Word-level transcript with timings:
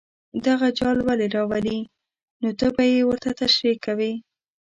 دغه 0.45 0.67
جال 0.79 0.97
ولې 1.07 1.27
راولي 1.35 1.79
نو 2.41 2.49
ته 2.59 2.67
به 2.75 2.83
یې 2.93 3.01
ورته 3.09 3.29
تشریح 3.41 3.77
کوې. 3.85 4.11